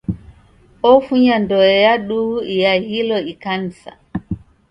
[0.91, 3.91] Ofunya ndoe ya duhu iaghilo ikanisa.